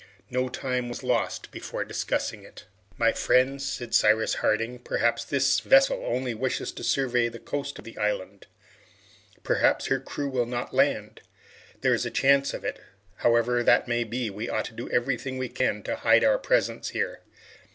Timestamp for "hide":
15.97-16.23